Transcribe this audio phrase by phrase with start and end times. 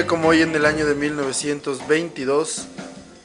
[0.00, 2.66] Como hoy en el año de 1922,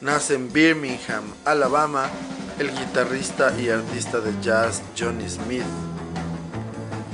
[0.02, 2.10] nace en Birmingham, Alabama,
[2.58, 5.64] el guitarrista y artista de jazz Johnny Smith.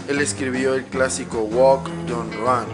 [0.08, 2.66] Él escribió el clásico Walk, Don't Run.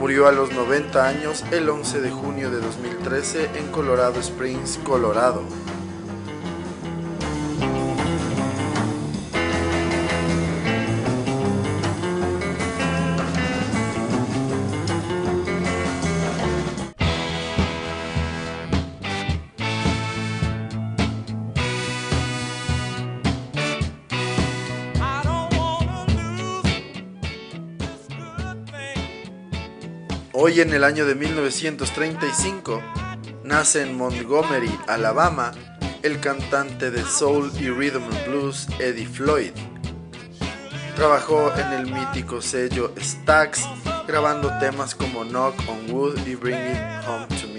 [0.00, 5.42] Murió a los 90 años el 11 de junio de 2013 en Colorado Springs, Colorado.
[30.56, 32.82] Hoy en el año de 1935
[33.44, 35.52] nace en Montgomery, Alabama,
[36.02, 39.50] el cantante de soul y rhythm and blues Eddie Floyd.
[40.94, 43.66] Trabajó en el mítico sello Stax,
[44.08, 47.55] grabando temas como Knock on Wood y Bring It Home to Me.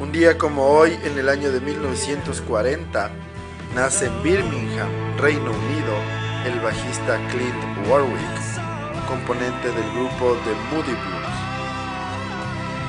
[0.00, 3.10] Un día como hoy, en el año de 1940,
[3.74, 5.96] nace en Birmingham, Reino Unido,
[6.44, 11.25] el bajista Clint Warwick, componente del grupo The Moody Blues.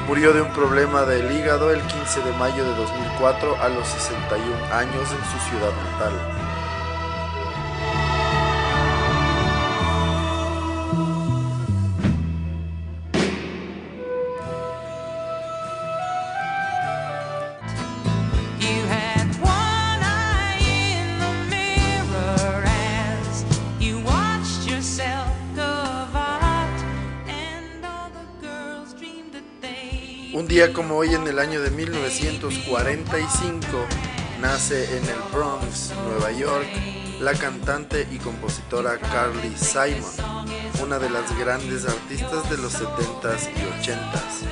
[0.08, 4.74] Murió de un problema del hígado el 15 de mayo de 2004 a los 61
[4.74, 6.47] años en su ciudad natal.
[30.98, 33.68] Hoy en el año de 1945
[34.42, 36.66] nace en el Bronx, Nueva York,
[37.20, 40.50] la cantante y compositora Carly Simon,
[40.82, 44.48] una de las grandes artistas de los 70s y 80s.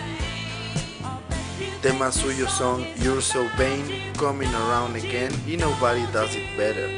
[1.82, 6.96] Temas suyos son You're So Vain, Coming Around Again y Nobody Does It Better.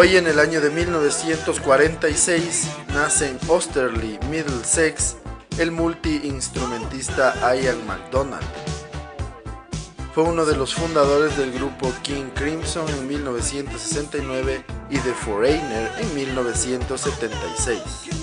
[0.00, 5.16] Hoy en el año de 1946 nace en Osterley, Middlesex,
[5.58, 8.46] el multiinstrumentista Ian MacDonald.
[10.14, 16.14] Fue uno de los fundadores del grupo King Crimson en 1969 y The Foreigner en
[16.14, 18.17] 1976.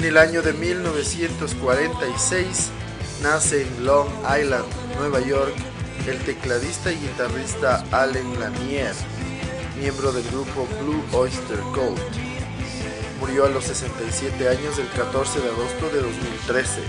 [0.00, 2.70] En el año de 1946
[3.22, 4.64] nace en Long Island,
[4.96, 5.52] Nueva York,
[6.06, 8.94] el tecladista y guitarrista Allen Lanier,
[9.78, 12.00] miembro del grupo Blue Oyster Cult.
[13.20, 16.80] Murió a los 67 años el 14 de agosto de 2013.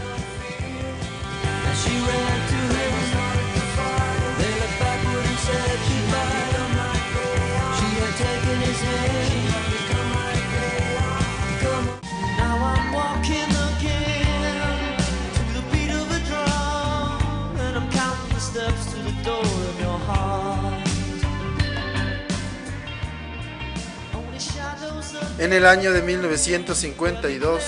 [25.51, 27.62] En el año de 1952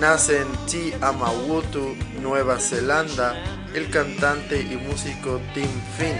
[0.00, 3.40] nace en Te Amawutu, Nueva Zelanda,
[3.72, 6.18] el cantante y músico Tim Finn.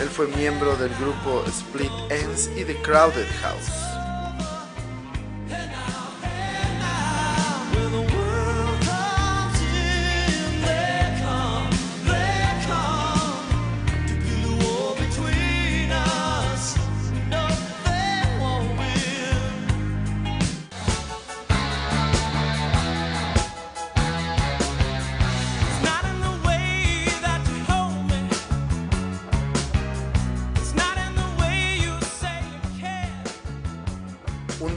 [0.00, 3.89] Él fue miembro del grupo Split Ends y The Crowded House.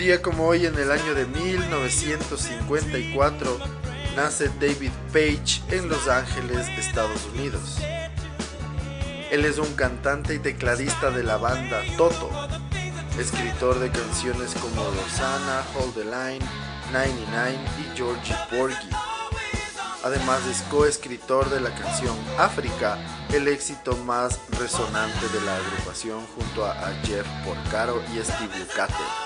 [0.04, 3.58] Día como hoy, en el año de 1954,
[4.18, 7.78] nace David Page en Los Ángeles, Estados Unidos.
[9.32, 12.30] Él es un cantante y tecladista de la banda Toto,
[13.18, 16.46] escritor de canciones como Rosanna, Hold the Line,
[16.92, 18.90] 99 y Georgie Porgy.
[20.04, 22.98] Además es coescritor de la canción África,
[23.32, 29.23] el éxito más resonante de la agrupación junto a Jeff Porcaro y Steve Lukather.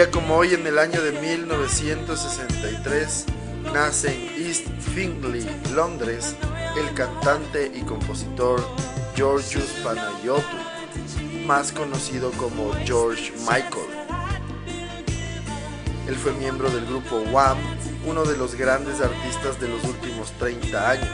[0.00, 3.26] Día como hoy en el año de 1963
[3.74, 6.34] nace en East Fingley, Londres,
[6.78, 8.66] el cantante y compositor
[9.14, 10.42] Georgios Panayotou,
[11.44, 13.90] más conocido como George Michael.
[16.08, 17.58] Él fue miembro del grupo Wham,
[18.06, 21.10] uno de los grandes artistas de los últimos 30 años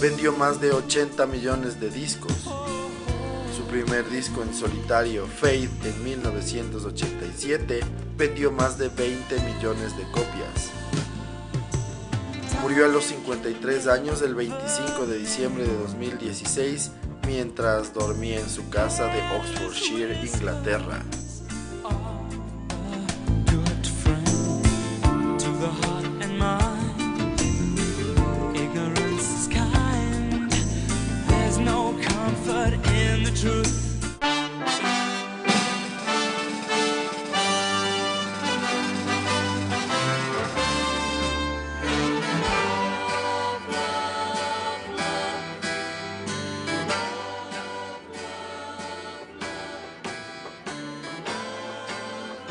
[0.00, 2.32] vendió más de 80 millones de discos.
[3.70, 7.80] Primer disco en solitario, Faith, en 1987,
[8.16, 10.72] vendió más de 20 millones de copias.
[12.62, 16.90] Murió a los 53 años el 25 de diciembre de 2016
[17.28, 21.04] mientras dormía en su casa de Oxfordshire, Inglaterra.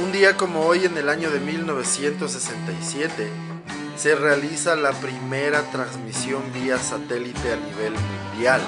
[0.10, 3.30] Un día como hoy en el año de 1967
[3.96, 8.60] se realiza la primera transmisión vía satélite a nivel mundial.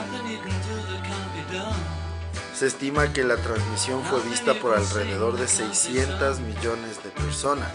[2.53, 7.71] Se estima que la transmisión fue vista por alrededor de 600 millones de personas.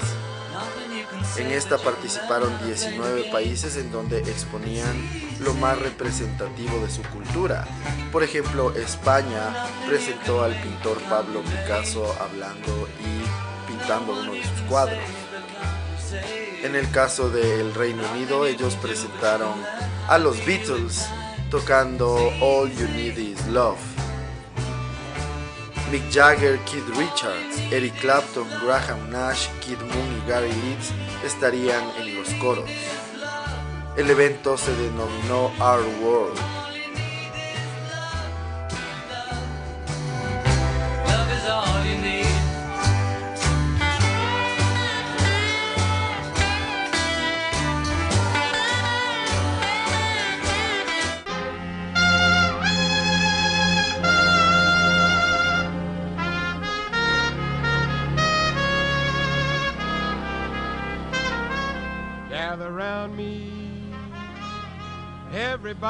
[1.36, 4.94] En esta participaron 19 países en donde exponían
[5.40, 7.66] lo más representativo de su cultura.
[8.12, 13.45] Por ejemplo, España presentó al pintor Pablo Picasso hablando y
[13.94, 14.98] uno de sus cuadros.
[16.62, 19.54] En el caso del Reino Unido, ellos presentaron
[20.08, 21.08] a los Beatles
[21.50, 23.78] tocando All You Need Is Love.
[25.92, 30.90] Mick Jagger, Keith Richards, Eric Clapton, Graham Nash, Kid Moon y Gary Leeds
[31.24, 32.68] estarían en los coros.
[33.96, 36.55] El evento se denominó Our World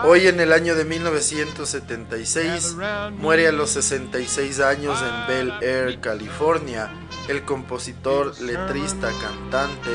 [0.09, 2.77] Hoy en el año de 1976
[3.19, 6.93] muere a los 66 años en Bel Air, California,
[7.27, 9.91] el compositor, letrista, cantante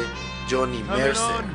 [0.49, 1.45] Johnny Mercer.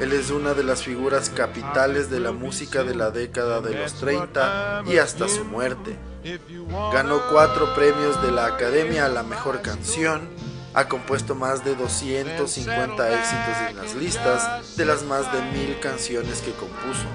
[0.00, 3.92] Él es una de las figuras capitales de la música de la década de los
[3.92, 5.98] 30 y hasta su muerte.
[6.94, 10.30] Ganó cuatro premios de la Academia a la Mejor Canción,
[10.74, 16.40] ha compuesto más de 250 éxitos en las listas de las más de mil canciones
[16.40, 17.06] que compuso.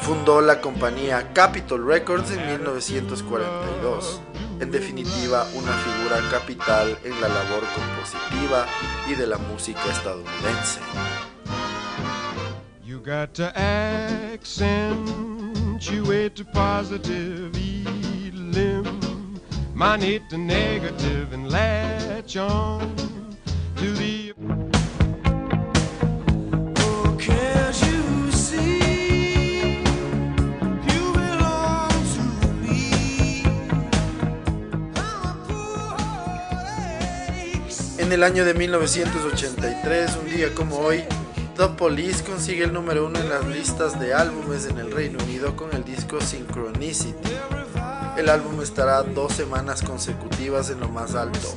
[0.00, 4.20] Fundó la compañía Capitol Records en 1942.
[4.58, 8.64] en definitiva una figura capital en la labor compositiva
[9.06, 10.80] y de la música estadounidense.
[19.76, 22.94] Eliminate the negative, and latch on
[23.76, 24.32] to the.
[26.78, 29.82] Oh, can't you see?
[37.98, 41.02] En el año de 1983, un día como hoy,
[41.56, 45.56] The Police consigue el número uno en las listas de álbumes en el Reino Unido
[45.56, 47.65] con el disco Synchronicity.
[48.16, 51.54] El álbum estará dos semanas consecutivas en lo más alto.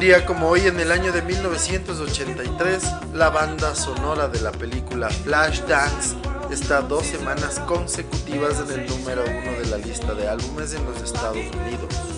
[0.00, 5.10] Un día como hoy, en el año de 1983, la banda sonora de la película
[5.10, 6.16] Flashdance
[6.50, 11.02] está dos semanas consecutivas en el número uno de la lista de álbumes en los
[11.02, 12.10] Estados Unidos.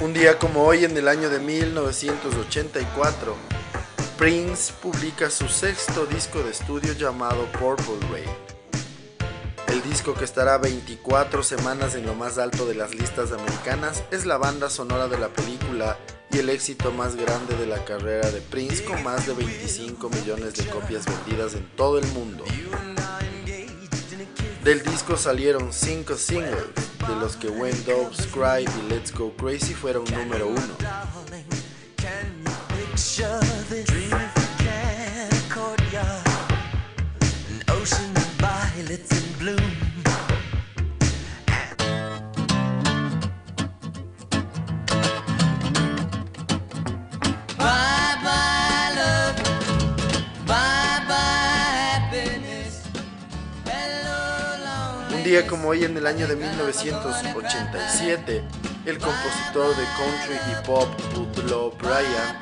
[0.00, 3.36] Un día como hoy, en el año de 1984,
[4.16, 8.30] Prince publica su sexto disco de estudio llamado Purple Rain.
[9.66, 14.24] El disco que estará 24 semanas en lo más alto de las listas americanas es
[14.24, 15.98] la banda sonora de la película
[16.32, 20.54] y el éxito más grande de la carrera de Prince con más de 25 millones
[20.54, 22.44] de copias vendidas en todo el mundo.
[24.64, 29.74] Del disco salieron 5 singles, de los que When Doves Cry y Let's Go Crazy
[29.74, 30.60] fueron número uno.
[55.48, 58.42] Como hoy en el año de 1987,
[58.84, 62.40] el compositor de country y pop Bootlow Bryan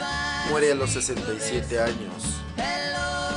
[0.48, 2.40] muere a los 67 años.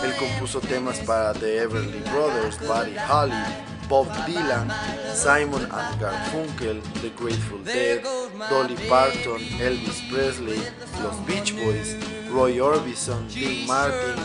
[0.06, 3.44] Él compuso temas para The Everly Brothers, Buddy Holly,
[3.90, 4.72] Bob Dylan,
[5.14, 8.02] Simon and Garfunkel, The Grateful Dead,
[8.50, 10.64] Dolly Parton, Elvis Presley,
[11.04, 11.98] los Beach Boys,
[12.32, 14.16] Roy Orbison, Dean Martin,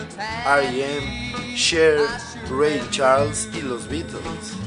[0.46, 1.98] R.E.M., Cher,
[2.48, 4.65] Ray Charles y los Beatles.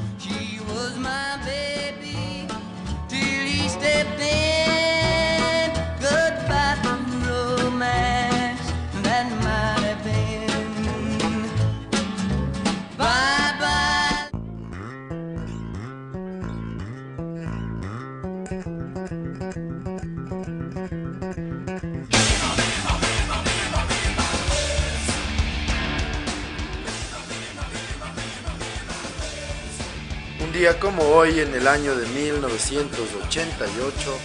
[30.70, 34.18] Día como hoy, en el año de 1988,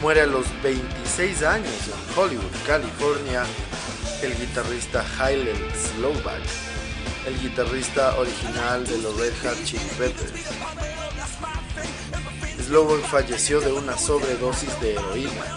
[0.00, 3.44] muere a los 26 años en Hollywood, California,
[4.22, 6.42] el guitarrista Hylel Slovak,
[7.26, 10.32] el guitarrista original de los Red Hot Chili Peppers.
[12.66, 15.56] Slovak falleció de una sobredosis de heroína.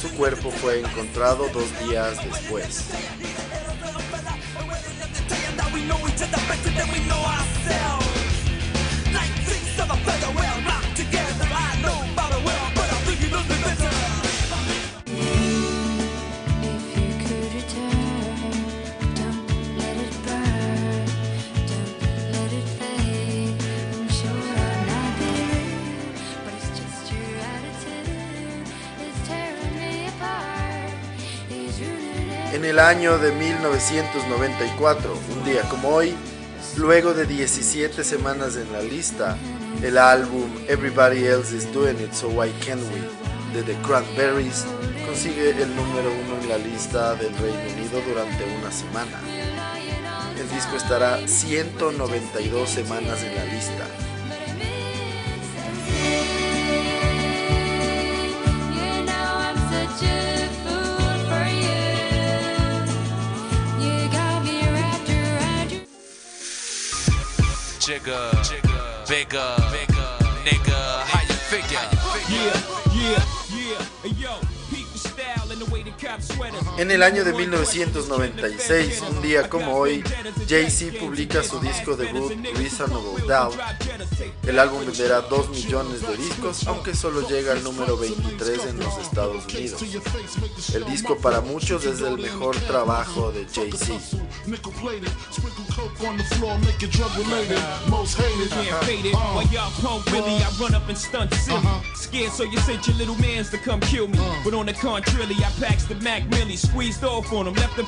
[0.00, 2.84] Su cuerpo fue encontrado dos días después.
[32.80, 36.14] Año de 1994, un día como hoy,
[36.76, 39.36] luego de 17 semanas en la lista,
[39.82, 44.64] el álbum Everybody Else Is Doing It So Why Can't We de The Cranberries
[45.04, 49.20] consigue el número uno en la lista del Reino Unido durante una semana.
[50.40, 54.09] el disco estará 192 semanas en la lista.
[68.00, 70.08] Jigga, bigger, bigger,
[70.46, 71.78] nigga, how you figure?
[72.30, 72.56] Yeah,
[72.94, 73.29] yeah.
[76.78, 80.02] En el año de 1996, un día como hoy,
[80.48, 83.58] Jay-Z publica su disco debut Reasonable Doubt.
[84.46, 88.96] El álbum venderá 2 millones de discos, aunque solo llega al número 23 en los
[88.98, 89.82] Estados Unidos.
[90.74, 93.94] El disco para muchos es el mejor trabajo de Jay-Z.
[106.56, 107.80] Squeezed off on him, left.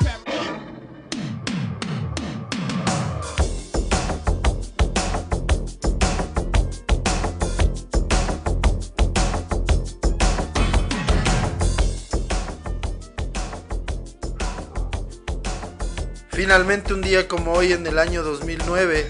[16.31, 19.09] Finalmente, un día como hoy en el año 2009,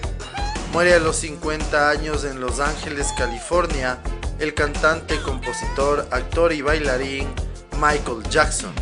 [0.71, 3.99] muere a los 50 años en Los Ángeles, California,
[4.39, 7.33] el cantante, compositor, actor y bailarín
[7.79, 8.73] Michael Jackson.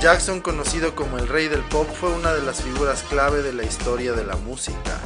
[0.00, 3.64] Jackson, conocido como el rey del pop, fue una de las figuras clave de la
[3.64, 4.98] historia de la música.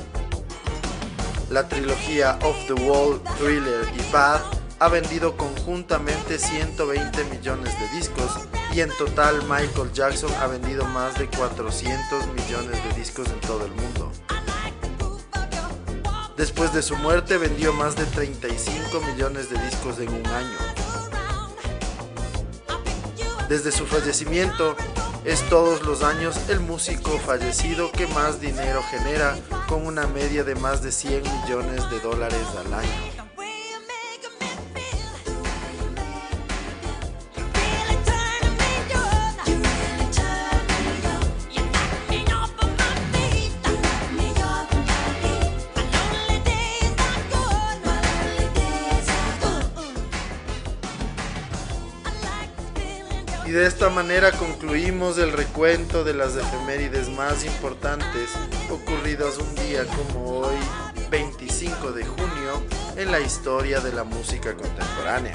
[1.50, 4.40] La trilogía Off the Wall, Thriller y Bad
[4.78, 8.30] ha vendido conjuntamente 120 millones de discos
[8.72, 13.66] y en total Michael Jackson ha vendido más de 400 millones de discos en todo
[13.66, 14.12] el mundo.
[16.36, 20.84] Después de su muerte vendió más de 35 millones de discos en un año.
[23.48, 24.74] Desde su fallecimiento,
[25.24, 29.36] es todos los años el músico fallecido que más dinero genera,
[29.68, 33.13] con una media de más de 100 millones de dólares al año.
[53.94, 58.28] Manera concluimos el recuento de las efemérides más importantes
[58.68, 60.56] ocurridas un día como hoy,
[61.10, 62.60] 25 de junio,
[62.96, 65.32] en la historia de la música contemporánea.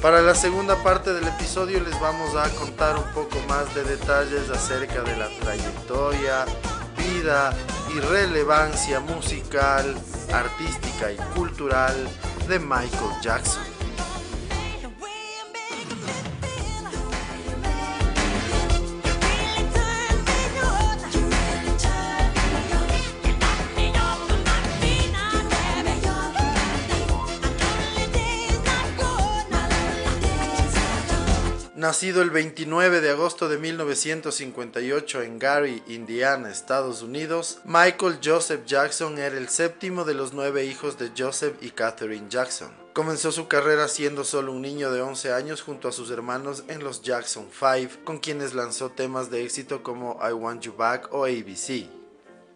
[0.00, 4.48] Para la segunda parte del episodio les vamos a contar un poco más de detalles
[4.48, 6.46] acerca de la trayectoria,
[6.96, 7.52] vida
[7.94, 9.94] y relevancia musical,
[10.32, 11.94] artística y cultural
[12.48, 13.77] de Michael Jackson.
[31.78, 39.16] Nacido el 29 de agosto de 1958 en Gary, Indiana, Estados Unidos, Michael Joseph Jackson
[39.16, 42.72] era el séptimo de los nueve hijos de Joseph y Catherine Jackson.
[42.92, 46.82] Comenzó su carrera siendo solo un niño de 11 años junto a sus hermanos en
[46.82, 51.26] los Jackson 5, con quienes lanzó temas de éxito como I Want You Back o
[51.26, 51.86] ABC.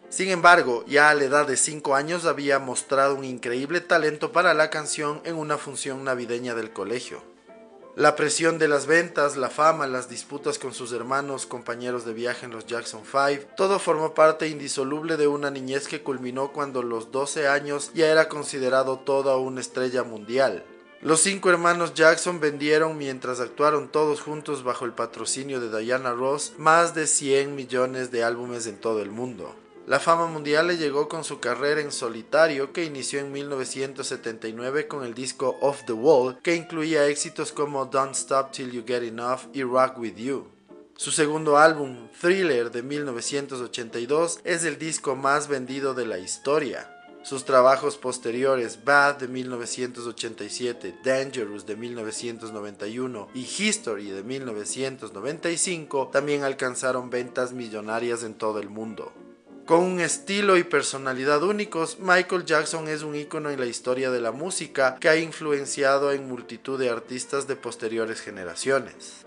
[0.09, 4.53] Sin embargo, ya a la edad de 5 años había mostrado un increíble talento para
[4.53, 7.32] la canción en una función navideña del colegio.
[7.95, 12.47] La presión de las ventas, la fama, las disputas con sus hermanos, compañeros de viaje
[12.47, 16.85] en los Jackson 5, todo formó parte indisoluble de una niñez que culminó cuando a
[16.85, 20.65] los 12 años ya era considerado toda una estrella mundial.
[21.03, 26.55] Los cinco hermanos Jackson vendieron mientras actuaron todos juntos bajo el patrocinio de Diana Ross
[26.57, 29.55] más de 100 millones de álbumes en todo el mundo.
[29.85, 35.05] La fama mundial le llegó con su carrera en solitario que inició en 1979 con
[35.05, 39.41] el disco Off the Wall que incluía éxitos como Don't Stop Till You Get Enough
[39.53, 40.47] y Rock With You.
[40.95, 46.89] Su segundo álbum, Thriller de 1982, es el disco más vendido de la historia.
[47.25, 57.11] Sus trabajos posteriores, Bad de 1987, Dangerous de 1991 y History de 1995, también alcanzaron
[57.11, 59.13] ventas millonarias en todo el mundo.
[59.73, 64.21] Con un estilo y personalidad únicos, Michael Jackson es un ícono en la historia de
[64.21, 69.25] la música que ha influenciado en multitud de artistas de posteriores generaciones.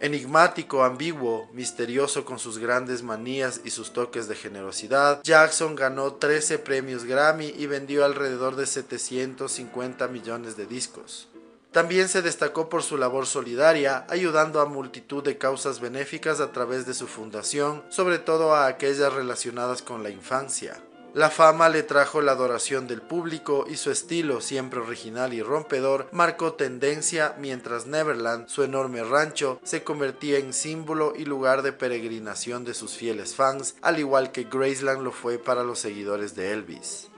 [0.00, 6.58] Enigmático, ambiguo, misterioso con sus grandes manías y sus toques de generosidad, Jackson ganó 13
[6.58, 11.28] premios Grammy y vendió alrededor de 750 millones de discos.
[11.72, 16.84] También se destacó por su labor solidaria, ayudando a multitud de causas benéficas a través
[16.84, 20.76] de su fundación, sobre todo a aquellas relacionadas con la infancia.
[21.14, 26.08] La fama le trajo la adoración del público y su estilo, siempre original y rompedor,
[26.10, 32.64] marcó tendencia mientras Neverland, su enorme rancho, se convertía en símbolo y lugar de peregrinación
[32.64, 37.11] de sus fieles fans, al igual que Graceland lo fue para los seguidores de Elvis.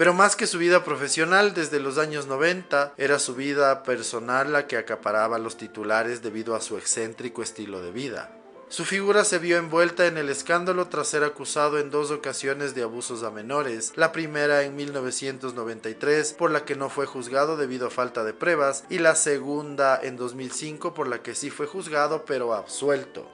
[0.00, 4.66] Pero más que su vida profesional, desde los años 90, era su vida personal la
[4.66, 8.34] que acaparaba los titulares debido a su excéntrico estilo de vida.
[8.70, 12.82] Su figura se vio envuelta en el escándalo tras ser acusado en dos ocasiones de
[12.82, 17.90] abusos a menores, la primera en 1993 por la que no fue juzgado debido a
[17.90, 22.54] falta de pruebas y la segunda en 2005 por la que sí fue juzgado pero
[22.54, 23.30] absuelto.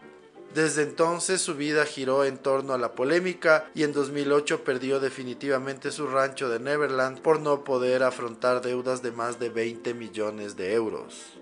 [0.57, 5.91] Desde entonces su vida giró en torno a la polémica y en 2008 perdió definitivamente
[5.91, 10.73] su rancho de Neverland por no poder afrontar deudas de más de 20 millones de
[10.73, 11.35] euros.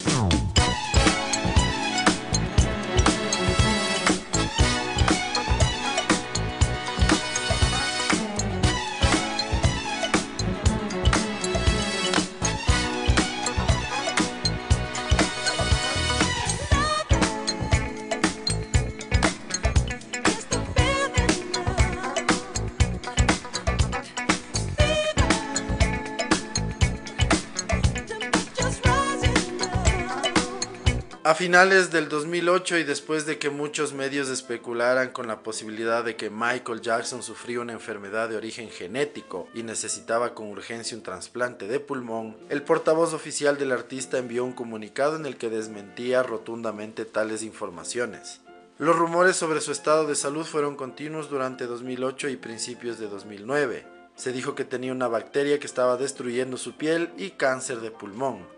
[31.27, 36.17] A finales del 2008 y después de que muchos medios especularan con la posibilidad de
[36.17, 41.67] que Michael Jackson sufría una enfermedad de origen genético y necesitaba con urgencia un trasplante
[41.67, 47.07] de pulmón, el portavoz oficial del artista envió un comunicado en el que desmentía rotundamente
[47.07, 48.43] tales informaciones.
[48.77, 53.87] Los rumores sobre su estado de salud fueron continuos durante 2008 y principios de 2009.
[54.15, 58.54] Se dijo que tenía una bacteria que estaba destruyendo su piel y cáncer de pulmón.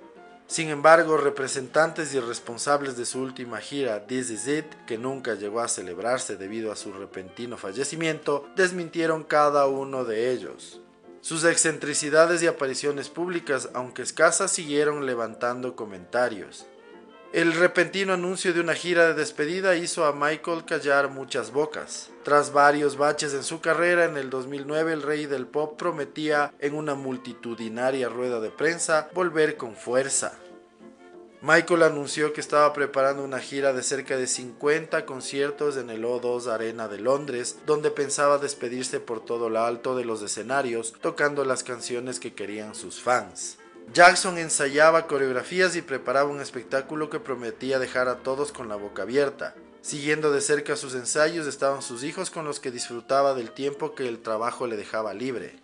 [0.49, 5.61] Sin embargo, representantes y responsables de su última gira This Is It, que nunca llegó
[5.61, 10.81] a celebrarse debido a su repentino fallecimiento, desmintieron cada uno de ellos.
[11.21, 16.67] Sus excentricidades y apariciones públicas, aunque escasas, siguieron levantando comentarios.
[17.37, 22.09] El repentino anuncio de una gira de despedida hizo a Michael callar muchas bocas.
[22.23, 26.75] Tras varios baches en su carrera, en el 2009 el rey del pop prometía en
[26.75, 30.33] una multitudinaria rueda de prensa volver con fuerza.
[31.43, 36.47] Michael anunció que estaba preparando una gira de cerca de 50 conciertos en el O2
[36.47, 41.65] Arena de Londres, donde pensaba despedirse por todo lo alto de los escenarios, tocando las
[41.65, 43.59] canciones que querían sus fans.
[43.93, 49.03] Jackson ensayaba coreografías y preparaba un espectáculo que prometía dejar a todos con la boca
[49.03, 49.55] abierta.
[49.81, 54.09] Siguiendo de cerca sus ensayos estaban sus hijos con los que disfrutaba del tiempo que
[54.09, 55.61] el trabajo le dejaba libre.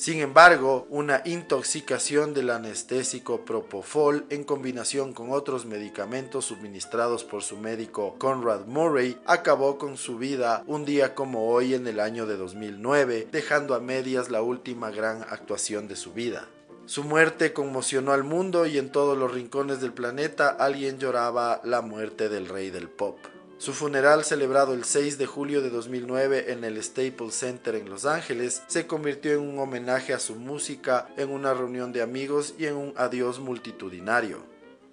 [0.00, 7.58] Sin embargo, una intoxicación del anestésico Propofol en combinación con otros medicamentos suministrados por su
[7.58, 12.38] médico Conrad Murray acabó con su vida un día como hoy en el año de
[12.38, 16.48] 2009, dejando a medias la última gran actuación de su vida.
[16.90, 21.82] Su muerte conmocionó al mundo y en todos los rincones del planeta alguien lloraba la
[21.82, 23.16] muerte del rey del pop.
[23.58, 28.06] Su funeral, celebrado el 6 de julio de 2009 en el Staples Center en Los
[28.06, 32.66] Ángeles, se convirtió en un homenaje a su música, en una reunión de amigos y
[32.66, 34.49] en un adiós multitudinario.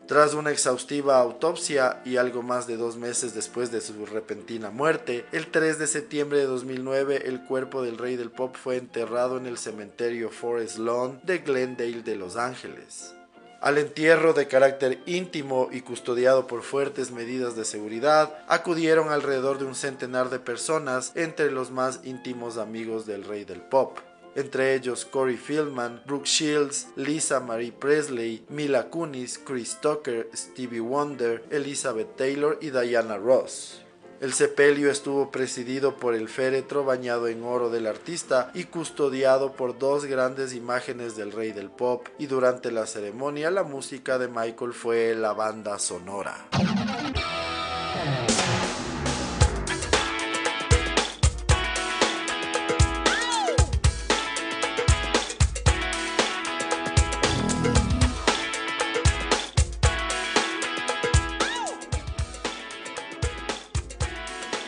[0.07, 5.25] Tras una exhaustiva autopsia y algo más de dos meses después de su repentina muerte,
[5.33, 9.45] el 3 de septiembre de 2009 el cuerpo del rey del pop fue enterrado en
[9.47, 13.13] el cementerio Forest Lawn de Glendale de Los Ángeles.
[13.59, 19.65] Al entierro de carácter íntimo y custodiado por fuertes medidas de seguridad, acudieron alrededor de
[19.65, 23.99] un centenar de personas, entre los más íntimos amigos del rey del pop
[24.37, 31.43] entre ellos Corey Feldman, Brooke Shields, Lisa Marie Presley, Mila Kunis, Chris Tucker, Stevie Wonder,
[31.49, 33.81] Elizabeth Taylor y Diana Ross.
[34.21, 39.77] El sepelio estuvo presidido por el féretro bañado en oro del artista y custodiado por
[39.77, 44.73] dos grandes imágenes del rey del pop y durante la ceremonia la música de Michael
[44.73, 46.47] fue la banda sonora.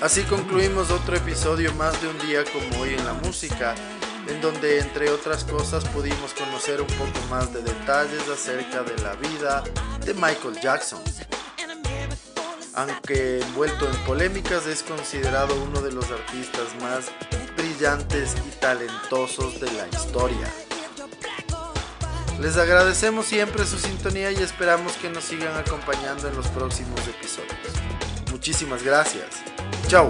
[0.09, 3.75] Así concluimos otro episodio más de un día como hoy en la música,
[4.27, 9.13] en donde entre otras cosas pudimos conocer un poco más de detalles acerca de la
[9.13, 9.63] vida
[10.03, 10.99] de Michael Jackson.
[12.73, 17.11] Aunque envuelto en polémicas es considerado uno de los artistas más
[17.55, 20.51] brillantes y talentosos de la historia.
[22.39, 27.59] Les agradecemos siempre su sintonía y esperamos que nos sigan acompañando en los próximos episodios.
[28.31, 29.58] Muchísimas gracias.
[29.89, 30.09] 叫武